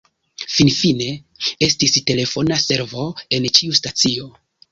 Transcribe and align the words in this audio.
Finfine, 0.53 1.09
estis 1.67 1.93
telefona 2.09 2.59
servo 2.65 3.05
en 3.39 3.47
ĉiu 3.59 3.79
stacio. 3.83 4.29